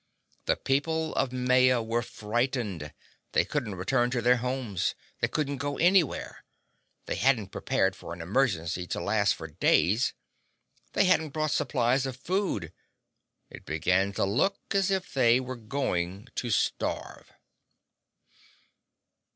[0.45, 2.91] The people of Maya were frightened.
[3.33, 4.95] They couldn't return to their homes.
[5.19, 6.43] They couldn't go anywhere.
[7.05, 10.15] They hadn't prepared for an emergency to last for days.
[10.93, 12.73] They hadn't brought supplies of food.
[13.51, 17.31] It began to look as if they were going to starve.